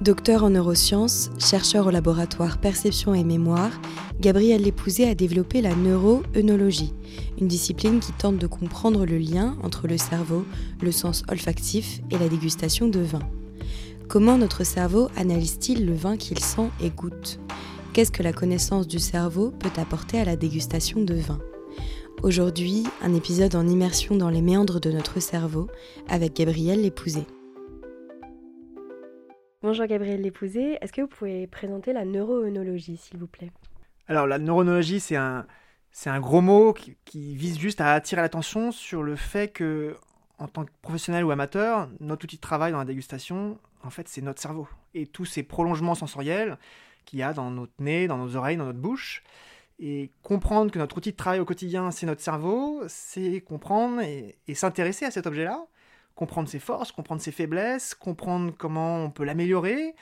[0.00, 3.70] Docteur en neurosciences, chercheur au laboratoire Perception et Mémoire,
[4.18, 6.94] Gabriel Lépousé a développé la neuroœnologie,
[7.38, 10.46] une discipline qui tente de comprendre le lien entre le cerveau,
[10.80, 13.20] le sens olfactif et la dégustation de vin.
[14.08, 17.38] Comment notre cerveau analyse-t-il le vin qu'il sent et goûte?
[17.92, 21.40] Qu'est-ce que la connaissance du cerveau peut apporter à la dégustation de vin?
[22.22, 25.68] Aujourd'hui, un épisode en immersion dans les méandres de notre cerveau
[26.08, 27.26] avec Gabriel Lépousé.
[29.62, 33.52] Bonjour Gabriel Lépousé, est-ce que vous pouvez présenter la neuroœnologie s'il vous plaît?
[34.08, 35.46] Alors la neuronologie c'est un,
[35.92, 36.96] c'est un gros mot qui,
[37.36, 39.98] vise juste à attirer l'attention sur le fait que
[40.38, 44.08] en tant que professionnel ou amateur, notre outil de travail dans la dégustation, en fait
[44.08, 46.56] c'est notre cerveau et tous ces prolongements sensoriels
[47.04, 49.22] qu'il y a dans notre nez, dans nos oreilles, dans notre bouche.
[49.78, 54.54] Et comprendre que notre outil de travail au quotidien, c'est notre cerveau, c'est comprendre et
[54.54, 55.66] s'intéresser à cet objet-là,
[56.20, 59.94] comprendre ses forces, comprendre ses faiblesses, comprendre comment on peut l'améliorer,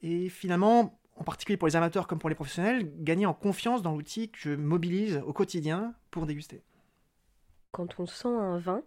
[0.00, 3.90] et finalement, en particulier pour les amateurs comme pour les professionnels, gagner en confiance dans
[3.90, 6.62] l'outil que je mobilise au quotidien pour déguster.
[7.72, 8.82] Quand on sent un vin,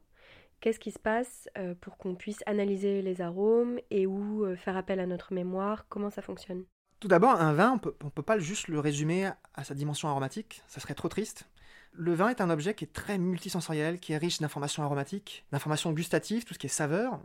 [0.61, 4.77] qu'est-ce qui se passe euh, pour qu'on puisse analyser les arômes et ou euh, faire
[4.77, 5.85] appel à notre mémoire?
[5.89, 6.63] Comment ça fonctionne?
[7.01, 10.63] Tout d'abord, un vin, on ne peut pas juste le résumer à sa dimension aromatique,
[10.69, 11.49] ça serait trop triste.
[11.93, 15.91] Le vin est un objet qui est très multisensoriel, qui est riche d'informations aromatiques, d'informations
[15.91, 17.19] gustatives, tout ce qui est saveur,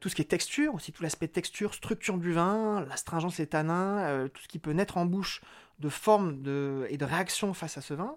[0.00, 3.98] tout ce qui est texture, aussi tout l'aspect texture, structure du vin, l'astringence et tanins,
[4.00, 5.42] euh, tout ce qui peut naître en bouche
[5.78, 6.40] de forme
[6.88, 8.16] et de réaction face à ce vin.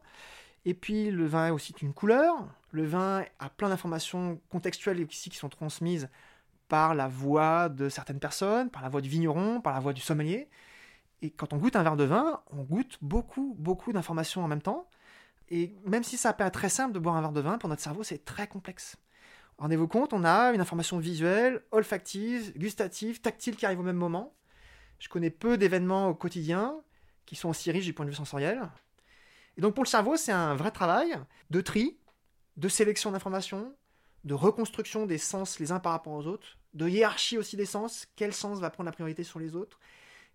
[0.65, 2.35] Et puis le vin est aussi une couleur.
[2.71, 6.09] Le vin a plein d'informations contextuelles ici qui sont transmises
[6.69, 10.01] par la voix de certaines personnes, par la voix du vigneron, par la voix du
[10.01, 10.49] sommelier.
[11.21, 14.61] Et quand on goûte un verre de vin, on goûte beaucoup, beaucoup d'informations en même
[14.61, 14.87] temps.
[15.49, 17.81] Et même si ça paraît très simple de boire un verre de vin, pour notre
[17.81, 18.95] cerveau, c'est très complexe.
[19.57, 24.35] Rendez-vous compte, on a une information visuelle, olfactive, gustative, tactile qui arrive au même moment.
[24.99, 26.75] Je connais peu d'événements au quotidien
[27.25, 28.61] qui sont aussi riches du point de vue sensoriel.
[29.57, 31.15] Et donc pour le cerveau, c'est un vrai travail
[31.49, 31.97] de tri,
[32.57, 33.75] de sélection d'informations,
[34.23, 38.07] de reconstruction des sens les uns par rapport aux autres, de hiérarchie aussi des sens,
[38.15, 39.79] quel sens va prendre la priorité sur les autres,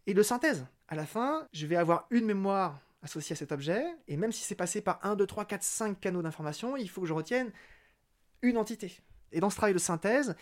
[0.06, 0.66] et de synthèse.
[0.88, 4.42] À la fin, je vais avoir une mémoire associé à cet objet, et même si
[4.42, 7.52] c'est passé par 1, 2, 3, 4, 5 canaux d'information, il faut que je retienne
[8.42, 9.00] une entité.
[9.32, 10.36] Et dans ce travail de synthèse,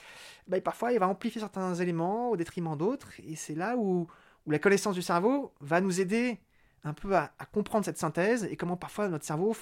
[0.47, 4.06] bah, parfois il va amplifier certains éléments au détriment d'autres, et c'est là où,
[4.47, 6.39] la connaissance du cerveau va nous aider
[6.84, 9.56] un peu à, comprendre cette synthèse, et comment parfois notre cerveau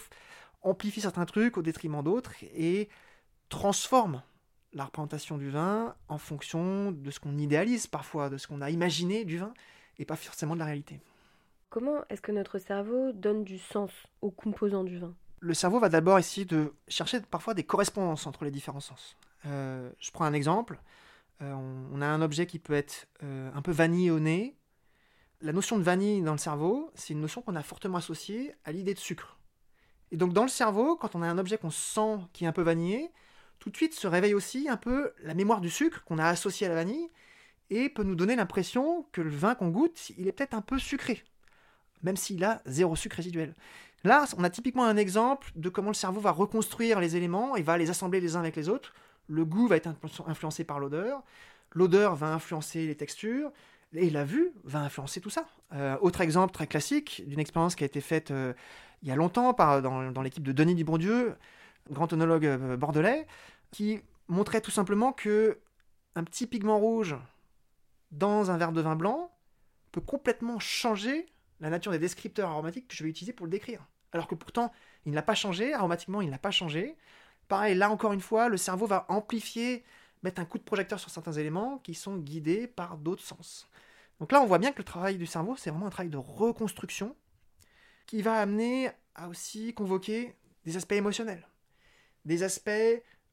[0.63, 2.89] amplifie certains trucs au détriment d'autres, et
[3.49, 4.23] transforme
[4.75, 8.71] la représentation du vin en fonction de ce qu'on idéalise parfois, de ce qu'on a
[8.71, 9.55] imaginé du vin,
[9.99, 11.01] et pas forcément de la réalité.
[11.75, 13.91] Comment est-ce que notre cerveau donne du sens
[14.23, 15.13] aux composants du vin?
[15.41, 19.17] Le cerveau va d'abord essayer de chercher parfois des correspondances entre les différents sens.
[19.47, 20.79] Euh, je prends un exemple.
[21.43, 21.53] Euh,
[21.93, 24.55] on, a un objet qui peut être euh, un peu vanille au nez.
[25.41, 28.71] La notion de vanille dans le cerveau, c'est une notion qu'on a fortement associée à
[28.71, 29.37] l'idée de sucre.
[30.13, 32.53] Et donc dans le cerveau, quand on a un objet qu'on sent qui est un
[32.53, 33.11] peu vanillé,
[33.59, 36.69] tout de suite se réveille aussi un peu la mémoire du sucre qu'on a associé
[36.69, 37.11] à la vanille
[37.71, 40.79] et peut nous donner l'impression que le vin qu'on goûte, il est peut-être un peu
[40.79, 41.25] sucré
[42.05, 43.55] même s'il a zéro sucre résiduel.
[44.05, 47.63] Là, on a typiquement un exemple de comment le cerveau va reconstruire les éléments et
[47.63, 48.93] va les assembler les uns avec les autres.
[49.29, 49.89] Le goût va être
[50.27, 51.23] influencé par l'odeur,
[51.73, 53.51] l'odeur va influencer les textures,
[53.95, 55.47] et la vue va influencer tout ça.
[55.73, 58.53] Euh, autre exemple très classique d'une expérience qui a été faite euh,
[59.03, 61.37] il y a longtemps dans, l'équipe de Denis Dubourdieu,
[61.91, 63.27] grand onologue euh, bordelais,
[63.71, 65.59] qui montrait tout simplement que
[66.15, 67.17] un petit pigment rouge
[68.13, 69.31] dans un verre de vin blanc
[69.93, 71.27] peut complètement changer
[71.65, 73.81] la nature des descripteurs aromatiques que je vais utiliser pour le décrire.
[74.13, 74.71] Alors que pourtant,
[75.07, 76.95] il ne l'a pas changé, aromatiquement, il n'a pas changé.
[77.49, 79.83] Pareil, là encore une fois, le cerveau va amplifier,
[80.23, 83.67] mettre un coup de projecteur sur certains éléments qui sont guidés par d'autres sens.
[84.21, 86.19] Donc là, on voit bien que le travail du cerveau, c'est vraiment un travail de
[86.19, 87.17] reconstruction
[88.05, 90.37] qui va amener à aussi convoquer
[90.67, 91.49] des aspects émotionnels,
[92.27, 92.71] des aspects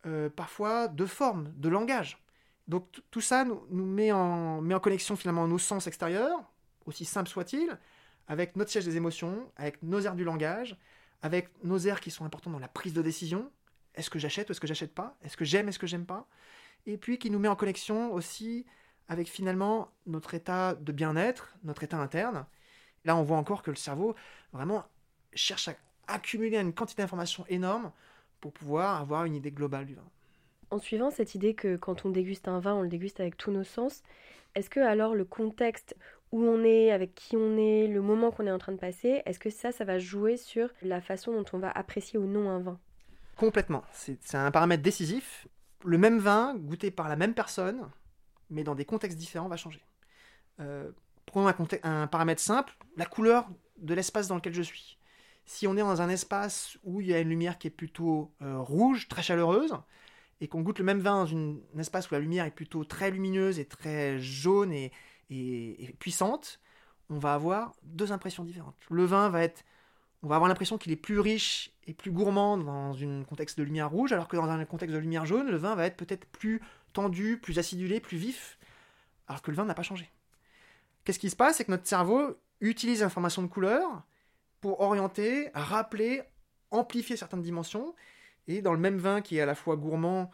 [0.06, 2.18] euh, parfois de forme, de langage.
[2.70, 6.40] Donc tout ça nous, met, en, met en connexion finalement nos sens extérieurs,
[6.86, 7.78] aussi simples soient-ils,
[8.28, 10.78] avec notre siège des émotions, avec nos aires du langage,
[11.22, 13.52] avec nos aires qui sont importantes dans la prise de décision.
[13.96, 15.18] Est-ce que j'achète ou est-ce que j'achète pas?
[15.24, 16.28] Est-ce que j'aime, est-ce que j'aime pas?
[16.86, 18.66] Et puis qui nous met en connexion aussi
[19.08, 22.46] avec finalement notre état de bien-être, notre état interne.
[23.04, 24.16] Là, on voit encore que le cerveau
[24.54, 24.86] vraiment
[25.34, 25.76] cherche à
[26.08, 27.92] accumuler une quantité d'informations énorme
[28.40, 30.08] pour pouvoir avoir une idée globale du vin.
[30.70, 33.52] En suivant cette idée que quand on déguste un vin, on le déguste avec tous
[33.52, 34.04] nos sens,
[34.56, 35.96] est-ce que alors le contexte
[36.32, 39.22] où on est, avec qui on est, le moment qu'on est en train de passer,
[39.26, 42.50] est-ce que ça, ça va jouer sur la façon dont on va apprécier ou non
[42.50, 42.80] un vin?
[43.36, 43.84] Complètement.
[43.92, 45.48] C'est un paramètre décisif.
[45.84, 47.90] Le même vin, goûté par la même personne,
[48.50, 49.82] mais dans des contextes différents, va changer.
[50.60, 50.92] Euh,
[51.26, 51.52] prenons
[51.84, 54.98] un, paramètre simple, la couleur de l'espace dans lequel je suis.
[55.46, 58.32] Si on est dans un espace où il y a une lumière qui est plutôt
[58.42, 59.74] euh, rouge, très chaleureuse,
[60.40, 63.12] et qu'on goûte le même vin dans un espace où la lumière est plutôt très
[63.12, 64.92] lumineuse et très jaune et,
[65.32, 66.60] et, puissante,
[67.10, 68.78] on va avoir deux impressions différentes.
[68.90, 69.64] Le vin va être,
[70.24, 73.64] on va avoir l'impression qu'il est plus riche et plus gourmand dans un contexte de
[73.64, 76.26] lumière rouge, alors que dans un contexte de lumière jaune, le vin va être peut-être
[76.28, 76.62] plus
[76.94, 78.60] tendu, plus acidulé, plus vif,
[79.28, 80.10] alors que le vin n'a pas changé.
[81.04, 81.58] Qu'est-ce qui se passe?
[81.58, 84.04] C'est que notre cerveau utilise l'information de couleur
[84.60, 86.22] pour orienter, rappeler,
[86.70, 87.96] amplifier certaines dimensions,
[88.48, 90.30] et dans le même vin qui est à la fois gourmand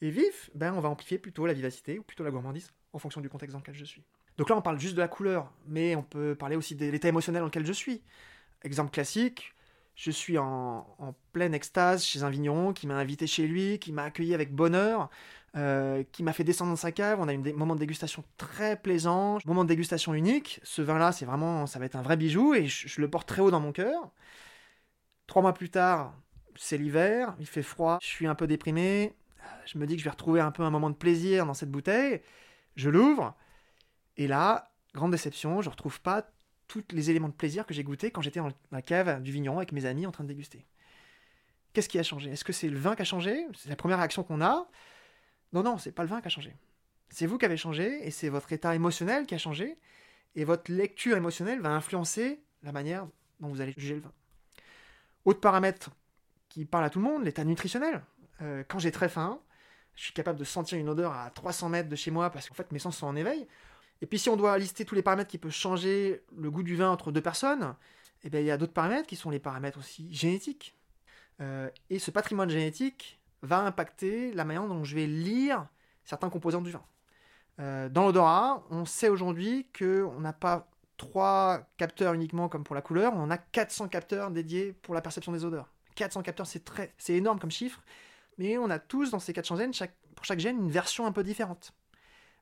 [0.00, 3.20] et vif, ben on va amplifier plutôt la vivacité ou plutôt la gourmandise en fonction
[3.20, 4.04] du contexte dans lequel je suis.
[4.38, 7.08] Donc là, on parle juste de la couleur, mais on peut parler aussi de l'état
[7.08, 8.02] émotionnel dans lequel je suis.
[8.62, 9.54] Exemple classique,
[9.96, 10.86] je suis en,
[11.32, 15.10] pleine extase chez un vigneron qui m'a invité chez lui, qui m'a accueilli avec bonheur,
[15.56, 17.18] euh, qui m'a fait descendre dans sa cave.
[17.20, 20.60] On a eu un moment de dégustation très plaisant, moment de dégustation unique.
[20.62, 23.42] Ce vin-là, c'est vraiment, ça va être un vrai bijou et je, le porte très
[23.42, 24.12] haut dans mon cœur.
[25.26, 26.14] Trois mois plus tard,
[26.54, 29.16] c'est l'hiver, il fait froid, je suis un peu déprimé.
[29.66, 31.70] Je me dis que je vais retrouver un peu un moment de plaisir dans cette
[31.70, 32.22] bouteille.
[32.76, 33.34] Je l'ouvre,
[34.18, 36.28] et là, grande déception, je ne retrouve pas
[36.66, 39.56] tous les éléments de plaisir que j'ai goûté quand j'étais dans la cave du vigneron
[39.56, 40.66] avec mes amis en train de déguster.
[41.72, 42.30] Qu'est-ce qui a changé?
[42.30, 43.46] Est-ce que c'est le vin qui a changé?
[43.56, 44.68] C'est la première réaction qu'on a?
[45.52, 46.54] Non, non, c'est pas le vin qui a changé.
[47.08, 49.78] C'est vous qui avez changé et c'est votre état émotionnel qui a changé.
[50.34, 53.06] Et votre lecture émotionnelle va influencer la manière
[53.40, 54.12] dont vous allez juger le vin.
[55.24, 55.90] Autre paramètre
[56.48, 58.02] qui parle à tout le monde, l'état nutritionnel.
[58.42, 59.40] Euh, quand j'ai très faim,
[59.94, 62.54] je suis capable de sentir une odeur à 300 mètres de chez moi parce qu'en
[62.54, 63.46] fait mes sens sont en éveil.
[64.00, 66.76] Et puis si on doit lister tous les paramètres qui peuvent changer le goût du
[66.76, 67.74] vin entre deux personnes,
[68.24, 70.76] eh bien, il y a d'autres paramètres qui sont les paramètres aussi génétiques.
[71.40, 75.66] Euh, et ce patrimoine génétique va impacter la manière dont je vais lire
[76.04, 76.82] certains composants du vin.
[77.60, 82.82] Euh, dans l'odorat, on sait aujourd'hui qu'on n'a pas trois capteurs uniquement comme pour la
[82.82, 85.72] couleur, on a 400 capteurs dédiés pour la perception des odeurs.
[85.94, 87.82] 400 capteurs, c'est très, c'est énorme comme chiffre
[88.38, 89.72] mais on a tous dans ces 400 gènes,
[90.14, 91.74] pour chaque gène, une version un peu différente.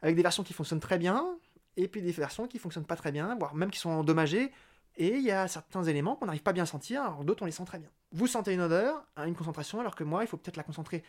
[0.03, 1.39] Avec des versions qui fonctionnent très bien,
[1.77, 4.53] et puis des versions qui fonctionnent pas très bien, voire même qui sont endommagées,
[4.97, 7.47] et il y a certains éléments qu'on n'arrive pas bien à sentir, alors d'autres on
[7.47, 7.91] les sent très bien.
[8.13, 11.03] Vous sentez une odeur à une concentration, alors que moi, il faut peut-être la concentrer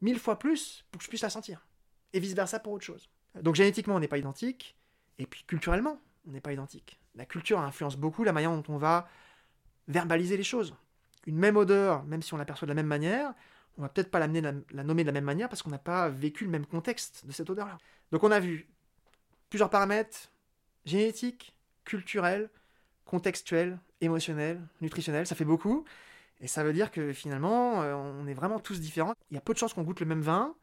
[0.00, 1.66] mille fois plus pour que je puisse la sentir.
[2.12, 3.08] Et vice-versa pour autre chose.
[3.42, 4.76] Donc génétiquement, on n'est pas identique,
[5.18, 6.98] et puis culturellement, on n'est pas identique.
[7.14, 9.08] La culture influence beaucoup la manière dont on va
[9.88, 10.74] verbaliser les choses.
[11.26, 13.34] Une même odeur, même si on l'aperçoit de la même manière,
[13.76, 16.08] on va peut-être pas l'amener la, nommer de la même manière parce qu'on n'a pas
[16.08, 17.78] vécu le même contexte de cette odeur-là.
[18.12, 18.68] Donc on a vu
[19.50, 20.30] plusieurs paramètres
[20.84, 21.54] génétiques,
[21.84, 22.50] culturels,
[23.04, 25.84] contextuels, émotionnels, nutritionnels, ça fait beaucoup.
[26.40, 29.14] Et ça veut dire que finalement, euh, on est vraiment tous différents.
[29.30, 30.54] Il y a peu de chances qu'on goûte le même vin.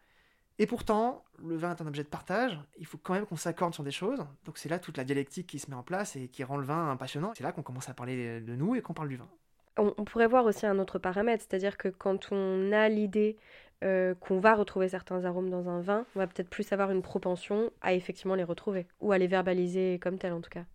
[0.59, 2.59] Et pourtant, le vin est un objet de partage.
[2.77, 4.25] Il faut quand même qu'on s'accorde sur des choses.
[4.45, 6.65] Donc c'est là toute la dialectique qui se met en place et qui rend le
[6.65, 7.31] vin passionnant.
[7.35, 9.29] C'est là qu'on commence à parler de nous et qu'on parle du vin.
[9.77, 13.37] On, pourrait voir aussi un autre paramètre, c'est-à-dire que quand on a l'idée
[13.83, 17.01] euh, qu'on va retrouver certains arômes dans un vin, on va peut-être plus avoir une
[17.01, 20.65] propension à effectivement les retrouver, ou à les verbaliser comme tel en tout cas.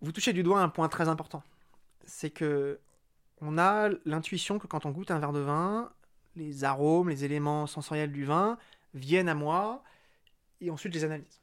[0.00, 1.42] Vous touchez du doigt un point très important.
[2.04, 2.78] C'est que
[3.40, 5.90] on a l'intuition que quand on goûte un verre de vin,
[6.36, 8.58] les arômes, les éléments sensoriels du vin
[8.94, 9.82] viennent à moi
[10.60, 11.40] et ensuite je les analyse.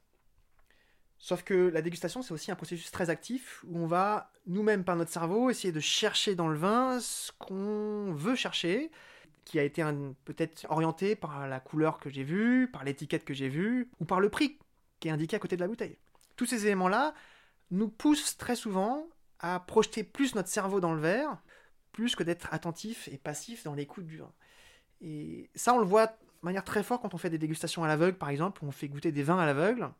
[1.18, 4.96] Sauf que la dégustation, c'est aussi un processus très actif où on va nous-mêmes par
[4.96, 8.90] notre cerveau essayer de chercher dans le vin ce qu'on veut chercher,
[9.44, 9.84] qui a été
[10.24, 14.20] peut-être orienté par la couleur que j'ai vue, par l'étiquette que j'ai vue, ou par
[14.20, 14.58] le prix
[15.00, 15.98] qui est indiqué à côté de la bouteille.
[16.36, 17.12] Tous ces éléments-là
[17.70, 19.08] nous poussent très souvent
[19.40, 21.38] à projeter plus notre cerveau dans le verre,
[21.90, 24.32] plus que d'être attentif et passif dans l'écoute du vin.
[25.00, 27.88] Et ça, on le voit de manière très forte quand on fait des dégustations à
[27.88, 29.90] l'aveugle, par exemple, où on fait goûter des vins à l'aveugle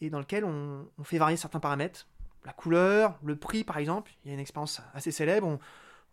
[0.00, 2.06] et dans lequel on, fait varier certains paramètres.
[2.44, 5.58] La couleur, le prix par exemple, il y a une expérience assez célèbre, on,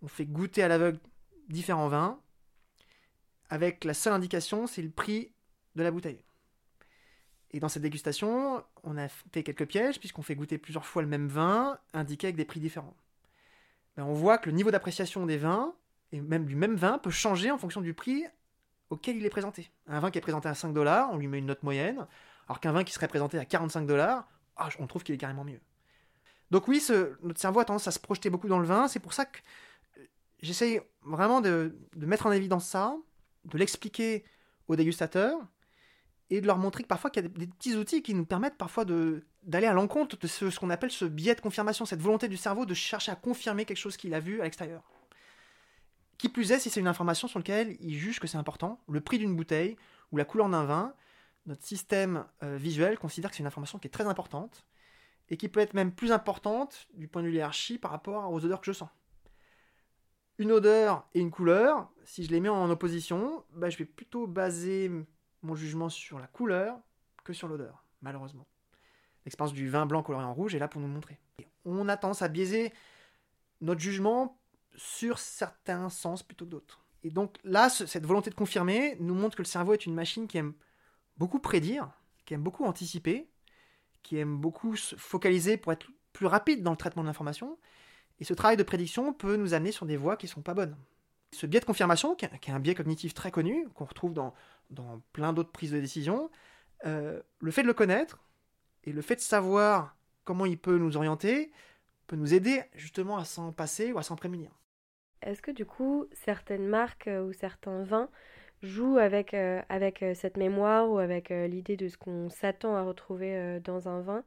[0.01, 0.99] on fait goûter à l'aveugle
[1.49, 2.19] différents vins,
[3.49, 5.31] avec la seule indication, c'est le prix
[5.75, 6.23] de la bouteille.
[7.51, 11.07] Et dans cette dégustation, on a fait quelques pièges, puisqu'on fait goûter plusieurs fois le
[11.07, 12.95] même vin, indiqué avec des prix différents.
[13.95, 15.73] Ben, on voit que le niveau d'appréciation des vins,
[16.11, 18.25] et même du même vin, peut changer en fonction du prix
[18.89, 19.71] auquel il est présenté.
[19.87, 22.05] Un vin qui est présenté à 5 dollars, on lui met une note moyenne
[22.47, 25.43] alors qu'un vin qui serait présenté à 45 dollars, ah, on trouve qu'il est carrément
[25.43, 25.59] mieux.
[26.51, 26.83] Donc oui,
[27.23, 29.39] notre cerveau a tendance à se projeter beaucoup dans le vin, c'est pour ça que
[29.97, 30.05] euh,
[30.41, 32.95] j'essaye vraiment de, mettre en évidence ça,
[33.45, 34.23] de l'expliquer
[34.67, 35.39] aux dégustateurs
[36.29, 38.57] et de leur montrer que parfois qu'il y a des, petits outils qui nous permettent
[38.57, 42.37] parfois d'aller à l'encontre de ce, qu'on appelle ce biais de confirmation, cette volonté du
[42.37, 44.83] cerveau de chercher à confirmer quelque chose qu'il a vu à l'extérieur.
[46.17, 49.01] Qui plus est, si c'est une information sur laquelle il juge que c'est important, le
[49.01, 49.75] prix d'une bouteille
[50.11, 50.93] ou la couleur d'un vin,
[51.45, 54.65] notre système euh, visuel considère que c'est une information qui est très importante
[55.29, 58.31] et qui peut être même plus importante du point de vue de l'hierarchie par rapport
[58.31, 58.89] aux odeurs que je sens.
[60.37, 64.27] Une odeur et une couleur, si je les mets en opposition, bah, je vais plutôt
[64.27, 64.91] baser
[65.41, 66.77] mon jugement sur la couleur
[67.23, 68.47] que sur l'odeur, malheureusement.
[69.25, 71.19] L'expérience du vin blanc coloré en rouge est là pour nous montrer.
[71.63, 72.73] on a tendance à biaiser
[73.61, 74.39] notre jugement
[74.75, 76.85] sur certains sens plutôt que d'autres.
[77.03, 80.27] Et donc là, cette volonté de confirmer nous montre que le cerveau est une machine
[80.27, 80.53] qui aime
[81.17, 81.89] beaucoup prédire,
[82.25, 83.29] qui aime beaucoup anticiper,
[84.03, 87.57] qui aime beaucoup se focaliser pour être plus rapide dans le traitement de l'information.
[88.19, 90.53] Et ce travail de prédiction peut nous amener sur des voies qui ne sont pas
[90.53, 90.75] bonnes.
[91.33, 94.33] Ce biais de confirmation, qui est un biais cognitif très connu, qu'on retrouve dans,
[95.11, 96.29] plein d'autres prises de décision,
[96.85, 98.23] euh, le fait de le connaître
[98.83, 101.51] et le fait de savoir comment il peut nous orienter
[102.07, 104.51] peut nous aider justement à s'en passer ou à s'en prémunir.
[105.21, 108.09] Est-ce que du coup, certaines marques euh, ou certains vins
[108.61, 113.59] jouent avec, avec euh, cette mémoire ou avec l'idée de ce qu'on s'attend à retrouver
[113.59, 114.23] dans un vin?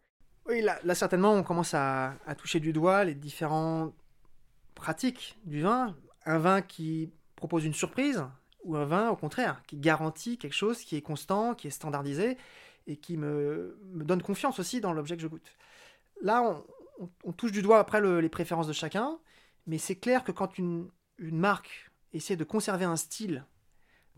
[0.48, 3.94] Oui, là, certainement, on commence à, toucher du doigt les différentes
[4.74, 5.94] pratiques du vin.
[6.24, 8.24] Un vin qui propose une surprise
[8.64, 12.38] ou un vin, au contraire, qui garantit quelque chose qui est constant, qui est standardisé
[12.86, 15.52] et qui me, donne confiance aussi dans l'objet que je goûte.
[16.22, 16.62] Là,
[17.24, 19.18] on, touche du doigt après les préférences de chacun.
[19.66, 20.88] Mais c'est clair que quand une,
[21.18, 23.44] marque essaie de conserver un style,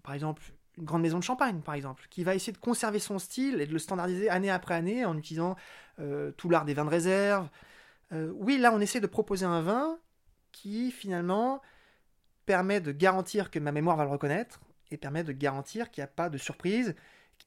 [0.04, 0.42] par exemple
[0.78, 3.66] une grande maison de champagne, par exemple, qui va essayer de conserver son style et
[3.66, 5.56] de le standardiser année après année en utilisant
[5.98, 7.48] euh, tout l'art des vins de réserve.
[8.12, 9.98] Euh, oui, là, on essaie de proposer un vin
[10.52, 11.60] qui, finalement,
[12.46, 14.60] permet de garantir que ma mémoire va le reconnaître
[14.90, 16.94] et permet de garantir qu'il n'y a pas de surprise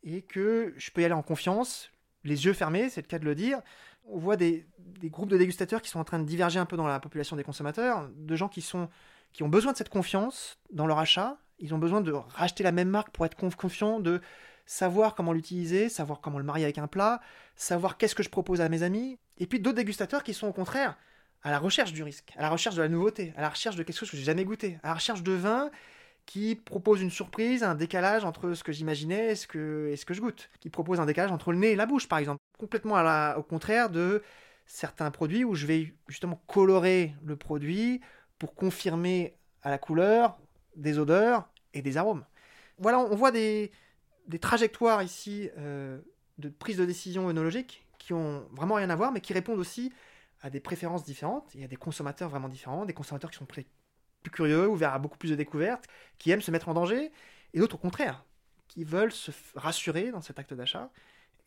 [0.03, 1.92] et que je peux y aller en confiance,
[2.24, 3.62] les yeux fermés, c'est le cas de le dire,
[4.06, 4.65] on voit des,
[5.03, 7.44] groupes de dégustateurs qui sont en train de diverger un peu dans la population des
[7.44, 8.89] consommateurs, de gens qui, sont,
[9.32, 11.38] qui ont besoin de cette confiance dans leur achat.
[11.60, 14.22] Ils ont besoin de racheter la même marque pour être confiants, de
[14.65, 17.22] savoir comment l'utiliser, savoir comment le marier avec un plat,
[17.55, 19.19] savoir qu'est-ce que je propose à mes amis.
[19.38, 20.98] Et puis d'autres dégustateurs qui sont au contraire
[21.41, 23.83] à la recherche du risque, à la recherche de la nouveauté, à la recherche de
[23.83, 25.69] quelque chose que j'ai jamais goûté, à la recherche de vin
[26.25, 30.50] qui propose une surprise, un décalage entre ce que j'imaginais et ce que, je goûte,
[30.62, 32.39] qui propose un décalage entre le nez et la bouche, par exemple.
[32.57, 32.95] Complètement
[33.36, 34.24] au contraire de
[34.65, 38.00] certains produits où je vais justement colorer le produit
[38.39, 40.38] pour confirmer à la couleur
[40.75, 42.25] des odeurs et des arômes.
[42.77, 43.72] Voilà, on voit des,
[44.27, 46.00] des trajectoires ici euh,
[46.38, 49.92] de prise de décision œnologique qui ont vraiment rien à voir, mais qui répondent aussi
[50.42, 51.50] à des préférences différentes.
[51.56, 53.65] Il y a des consommateurs vraiment différents, des consommateurs qui sont plus
[54.32, 55.86] curieux, ouverts à beaucoup plus de découvertes,
[56.18, 57.12] qui aiment se mettre en danger,
[57.53, 58.25] et d'autres au contraire,
[58.68, 60.92] qui veulent se rassurer dans cet acte d'achat.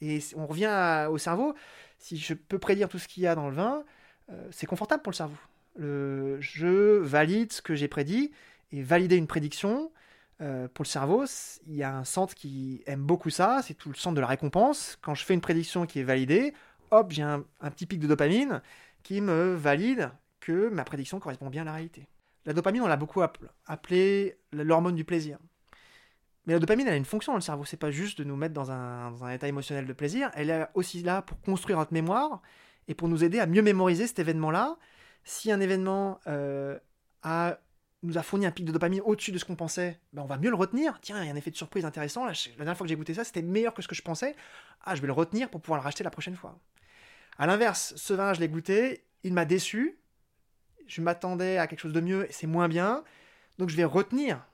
[0.00, 1.54] Et on revient au cerveau,
[1.98, 3.84] si je peux prédire tout ce qu'il y a dans le vin,
[4.30, 5.36] euh, c'est confortable pour le cerveau.
[5.76, 8.32] Le, je valide ce que j'ai prédit,
[8.72, 9.90] et valider une prédiction,
[10.42, 11.24] euh, pour le cerveau,
[11.66, 14.26] il y a un centre qui aime beaucoup ça, c'est tout le centre de la
[14.26, 14.98] récompense.
[15.00, 16.52] Quand je fais une prédiction qui est validée,
[16.90, 18.60] hop, j'ai un, petit pic de dopamine
[19.02, 22.06] qui me valide que ma prédiction correspond bien à la réalité.
[22.44, 23.22] La dopamine, on l'a beaucoup
[23.66, 25.38] appelée l'hormone du plaisir.
[26.46, 27.64] Mais la dopamine, elle a une fonction dans le cerveau.
[27.64, 30.30] C'est pas juste de nous mettre dans un, état émotionnel de plaisir.
[30.34, 32.40] Elle est aussi là pour construire notre mémoire
[32.86, 34.76] et pour nous aider à mieux mémoriser cet événement-là.
[35.24, 36.78] Si un événement euh,
[38.02, 40.36] nous a fourni un pic de dopamine au-dessus de ce qu'on pensait, ben on va
[40.36, 40.98] mieux le retenir.
[41.00, 42.26] Tiens, il y a un effet de surprise intéressant.
[42.26, 44.36] la dernière fois que j'ai goûté ça, c'était meilleur que ce que je pensais.
[44.84, 46.58] Ah, je vais le retenir pour pouvoir le racheter la prochaine fois.
[47.38, 49.98] À l'inverse, ce vin, je l'ai goûté, il m'a déçu
[50.86, 53.04] je m'attendais à quelque chose de mieux et c'est moins bien.
[53.58, 54.44] Donc je vais retenir.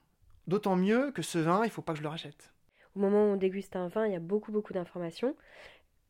[0.47, 2.53] D'autant mieux que ce vin, il ne faut pas que je le rachète.
[2.97, 5.37] Au moment où on déguste un vin, il y a beaucoup, beaucoup d'informations.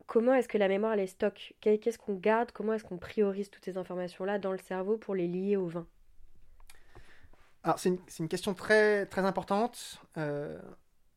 [0.06, 1.54] Comment est-ce que la mémoire les stocke?
[1.60, 2.50] Qu'est-ce qu'on garde?
[2.52, 5.86] Comment est-ce qu'on priorise toutes ces informations-là dans le cerveau pour les lier au vin?
[7.64, 10.60] Alors, c'est une, question très, très importante euh,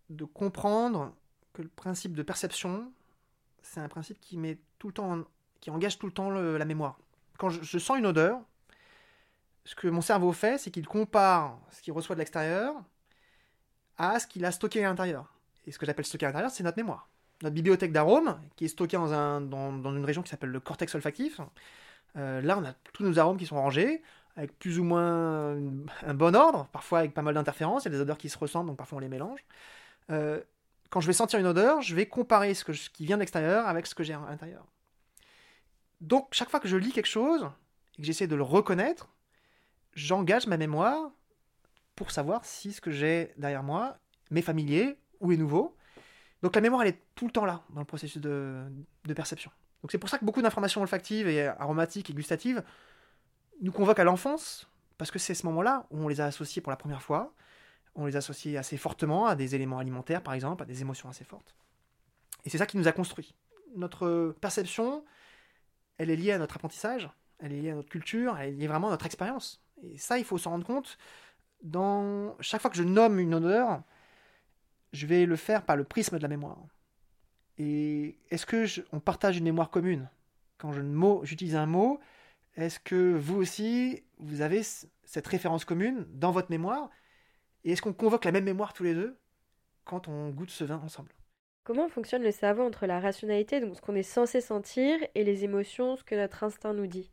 [0.09, 1.15] de comprendre
[1.53, 2.91] que le principe de perception,
[3.63, 5.23] c'est un principe qui, met tout le temps,
[5.59, 6.99] qui engage tout le temps la mémoire.
[7.37, 8.39] Quand je sens une odeur,
[9.65, 12.75] ce que mon cerveau fait, c'est qu'il compare ce qu'il reçoit de l'extérieur
[13.97, 15.33] à ce qu'il a stocké à l'intérieur.
[15.65, 17.09] Et ce que j'appelle stocké à l'intérieur, c'est notre mémoire.
[17.41, 20.93] Notre bibliothèque d'arômes, qui est stockée dans, un, dans, une région qui s'appelle le cortex
[20.93, 21.41] olfactif.
[22.15, 24.03] Euh, là, on a tous nos arômes qui sont rangés,
[24.35, 25.57] avec plus ou moins
[26.05, 27.85] un bon ordre, parfois avec pas mal d'interférences.
[27.85, 29.39] Il y a des odeurs qui se ressemblent, donc parfois on les mélange.
[30.11, 30.41] Euh,
[30.89, 33.87] quand je vais sentir une odeur, je vais comparer ce, qui vient de l'extérieur avec
[33.87, 34.65] ce que j'ai à l'intérieur.
[36.01, 37.49] Donc, chaque fois que je lis quelque chose
[37.97, 39.09] et que j'essaie de le reconnaître,
[39.93, 41.11] j'engage ma mémoire
[41.95, 43.97] pour savoir si ce que j'ai derrière moi
[44.29, 45.75] m'est familier ou est nouveau.
[46.41, 48.65] Donc la mémoire, elle est tout le temps là dans le processus de,
[49.15, 49.51] perception.
[49.81, 52.63] Donc c'est pour ça que beaucoup d'informations olfactives et aromatiques et gustatives
[53.61, 56.71] nous convoquent à l'enfance, parce que c'est ce moment-là où on les a associées pour
[56.71, 57.33] la première fois,
[57.95, 61.23] on les associe assez fortement à des éléments alimentaires, par exemple, à des émotions assez
[61.23, 61.55] fortes.
[62.43, 63.33] Et c'est ça qui nous a construit.
[63.75, 65.03] Notre perception,
[65.97, 67.09] elle est liée à notre apprentissage,
[67.39, 69.61] elle est liée à notre culture, elle est liée vraiment à notre expérience.
[69.81, 70.97] Et ça, il faut s'en rendre compte.
[71.63, 73.81] Dans chaque fois que je nomme une odeur,
[74.93, 76.59] je vais le faire par le prisme de la mémoire.
[77.57, 80.09] Et est-ce que on partage une mémoire commune?
[80.57, 80.71] Quand
[81.23, 81.99] j'utilise un mot,
[82.55, 86.89] est-ce que vous aussi, vous avez cette référence commune dans votre mémoire?
[87.63, 89.17] Et est-ce qu'on convoque la même mémoire tous les deux
[89.83, 91.11] quand on goûte ce vin ensemble?
[91.63, 95.43] Comment fonctionne le cerveau entre la rationalité, donc ce qu'on est censé sentir, et les
[95.43, 97.11] émotions, ce que notre instinct nous dit?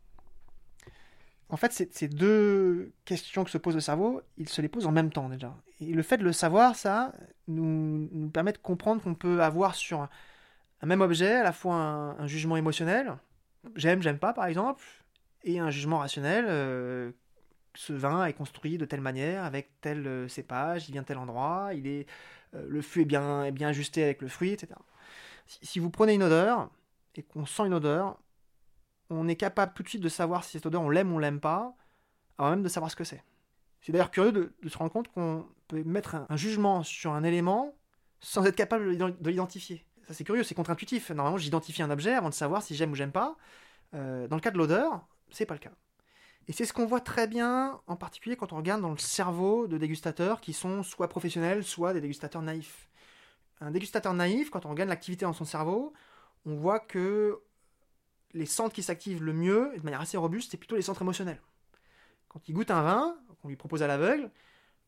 [1.49, 4.91] En fait, ces deux questions que se pose le cerveau, il se les pose en
[4.91, 5.55] même temps déjà.
[5.81, 7.13] Et le fait de le savoir, ça,
[7.47, 10.09] nous, nous permet de comprendre qu'on peut avoir sur un,
[10.85, 13.17] même objet à la fois un, jugement émotionnel,
[13.75, 14.83] j'aime, j'aime pas par exemple,
[15.43, 17.11] et un jugement rationnel, euh,
[17.75, 21.17] ce vin est construit de telle manière, avec tel euh, cépage, il vient de tel
[21.17, 22.07] endroit, il est,
[22.55, 24.73] euh, le fût est bien, est bien ajusté avec le fruit, etc.
[25.45, 26.69] Si, vous prenez une odeur,
[27.15, 28.17] et qu'on sent une odeur,
[29.09, 31.19] on est capable tout de suite de savoir si cette odeur on l'aime ou on
[31.19, 31.75] l'aime pas,
[32.37, 33.23] avant même de savoir ce que c'est.
[33.81, 37.75] C'est d'ailleurs curieux de, se rendre compte qu'on peut mettre un, jugement sur un élément
[38.21, 39.85] sans être capable de l'identifier.
[40.07, 41.11] Ça c'est curieux, c'est contre-intuitif.
[41.11, 43.35] Normalement j'identifie un objet avant de savoir si j'aime ou j'aime pas.
[43.91, 45.71] dans le cas de l'odeur, c'est pas le cas.
[46.47, 49.67] Et c'est ce qu'on voit très bien, en particulier quand on regarde dans le cerveau
[49.67, 52.89] de dégustateurs qui sont soit professionnels, soit des dégustateurs naïfs.
[53.61, 55.93] Un dégustateur naïf, quand on regarde l'activité dans son cerveau,
[56.45, 57.41] on voit que
[58.33, 61.41] les centres qui s'activent le mieux, de manière assez robuste, c'est plutôt les centres émotionnels.
[62.27, 64.31] Quand il goûte un vin, qu'on lui propose à l'aveugle,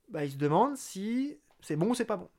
[0.09, 2.29] bah, il se demande si c'est bon ou c'est pas bon.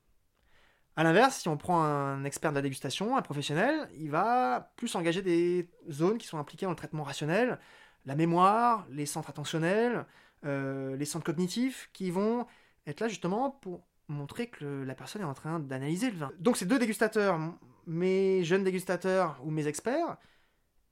[0.97, 4.95] A l'inverse, si on prend un expert de la dégustation, un professionnel, il va plus
[4.95, 7.59] engager des zones qui sont impliquées dans le traitement rationnel,
[8.07, 10.07] la mémoire, les centres attentionnels,
[10.45, 12.47] euh, les centres cognitifs, qui vont
[12.87, 16.33] être là justement pour montrer que la personne est en train d'analyser le vin.
[16.39, 17.39] Donc ces deux dégustateurs,
[17.87, 20.17] mes jeunes dégustateurs ou mes experts,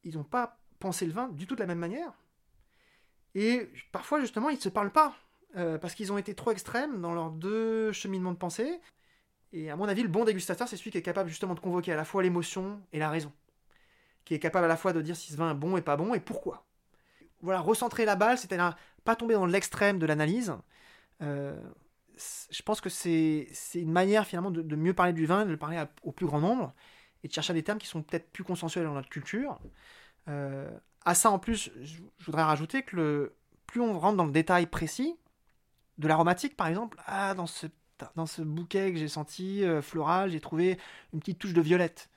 [0.02, 2.12] ils n'ont pas pensé le vin du tout de la même manière.
[3.36, 5.14] Et parfois justement, ils ne se parlent pas,
[5.56, 8.80] euh, parce qu'ils ont été trop extrêmes dans leurs deux cheminements de pensée.
[9.52, 11.92] Et à mon avis, le bon dégustateur, c'est celui qui est capable justement de convoquer
[11.92, 13.32] à la fois l'émotion et la raison.
[14.24, 15.96] Qui est capable à la fois de dire si ce vin est bon et pas
[15.96, 16.63] bon et pourquoi
[17.44, 20.54] voilà, recentrer la balle, c'est-à-dire pas tomber dans l'extrême de l'analyse.
[21.22, 21.60] Euh,
[22.50, 25.82] je pense que c'est une manière finalement de, mieux parler du vin, de le parler
[26.02, 26.72] au plus grand nombre,
[27.22, 29.60] et de chercher des termes qui sont peut-être plus consensuels dans notre culture.
[30.28, 30.70] Euh,
[31.04, 34.66] à ça, en plus, je, voudrais rajouter que le, plus on rentre dans le détail
[34.66, 35.16] précis,
[35.98, 37.66] de l'aromatique par exemple, ah, dans, ce,
[38.16, 40.78] dans ce bouquet que j'ai senti euh, floral, j'ai trouvé
[41.12, 42.10] une petite touche de violette.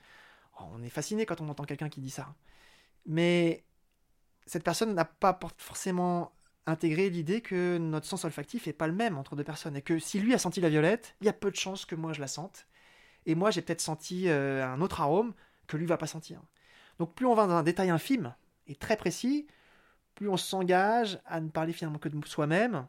[0.60, 2.34] Oh, on est fasciné quand on entend quelqu'un qui dit ça.
[3.06, 3.64] Mais
[4.48, 6.32] cette personne n'a pas forcément
[6.66, 9.98] intégré l'idée que notre sens olfactif n'est pas le même entre deux personnes et que
[9.98, 12.20] si lui a senti la violette, il y a peu de chances que moi je
[12.20, 12.66] la sente.
[13.26, 15.34] Et moi j'ai peut-être senti euh, un autre arôme
[15.66, 16.40] que lui va pas sentir.
[16.98, 18.34] Donc plus on va dans un détail infime
[18.66, 19.46] et très précis,
[20.14, 22.86] plus on s'engage à ne parler finalement que de soi-même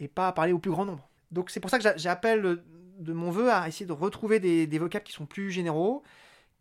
[0.00, 1.08] et pas à parler au plus grand nombre.
[1.30, 2.62] Donc c'est pour ça que j'appelle
[2.98, 6.02] de mon vœu à essayer de retrouver des, des vocables qui sont plus généraux,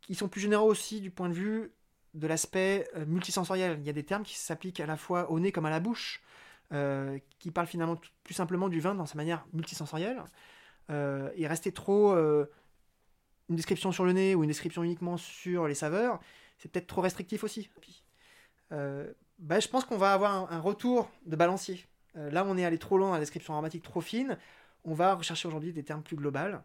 [0.01, 1.71] qui sont plus généraux aussi du point de vue
[2.15, 3.77] de l'aspect euh, multisensoriel.
[3.79, 5.79] Il y a des termes qui s'appliquent à la fois au nez comme à la
[5.79, 6.23] bouche,
[6.73, 10.23] euh, qui parlent finalement plus simplement du vin dans sa manière multisensorielle.
[10.89, 15.75] Euh, et rester trop une description sur le nez ou une description uniquement sur les
[15.75, 16.19] saveurs,
[16.57, 17.69] c'est peut-être trop restrictif aussi.
[19.37, 21.85] Bah, je pense qu'on va avoir un, retour de balancier.
[22.15, 24.37] là, on est allé trop loin dans la description aromatique, trop fine.
[24.85, 26.57] On va rechercher aujourd'hui des termes plus globaux,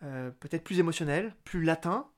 [0.00, 2.08] peut-être plus émotionnels, plus latins,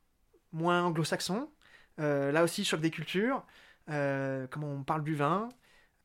[0.53, 1.54] moins anglo-saxons, euh,
[1.99, 3.45] là aussi, choc des cultures,
[3.91, 5.49] euh, comment on parle du vin,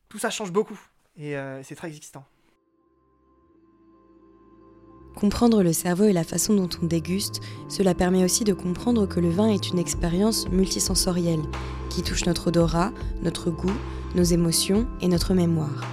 [0.09, 0.79] tout ça change beaucoup
[1.15, 2.25] et euh, c'est très existant.
[5.15, 9.19] Comprendre le cerveau et la façon dont on déguste, cela permet aussi de comprendre que
[9.19, 11.41] le vin est une expérience multisensorielle
[11.89, 13.73] qui touche notre odorat, notre goût,
[14.15, 15.83] nos émotions et notre mémoire.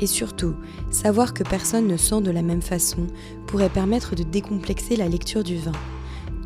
[0.00, 0.54] Et surtout,
[0.90, 3.06] savoir que personne ne sent de la même façon
[3.46, 5.72] pourrait permettre de décomplexer la lecture du vin.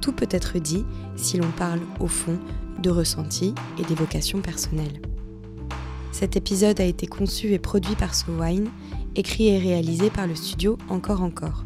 [0.03, 0.85] Tout peut être dit
[1.17, 2.39] si l'on parle au fond
[2.83, 5.01] de ressentis et d'évocations personnelles.
[6.11, 8.69] Cet épisode a été conçu et produit par So Wine,
[9.17, 11.65] écrit et réalisé par le studio Encore Encore.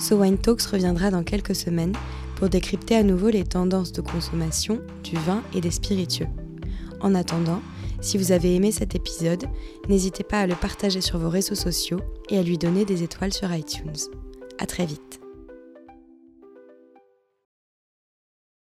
[0.00, 1.94] So Wine Talks reviendra dans quelques semaines
[2.36, 6.28] pour décrypter à nouveau les tendances de consommation du vin et des spiritueux.
[7.00, 7.60] En attendant,
[8.00, 9.44] si vous avez aimé cet épisode,
[9.88, 12.00] n'hésitez pas à le partager sur vos réseaux sociaux
[12.30, 13.92] et à lui donner des étoiles sur iTunes.
[14.58, 15.20] À très vite.